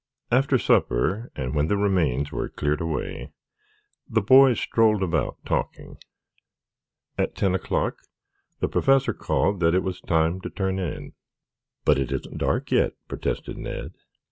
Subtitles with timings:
[0.31, 3.29] After supper, and when the remains were cleared away,
[4.09, 5.97] the boys strolled about, talking.
[7.19, 7.97] At ten o'clock
[8.61, 11.13] the Professor called that it was time to turn in.
[11.85, 13.91] "But it isn't dark yet," protested Ned.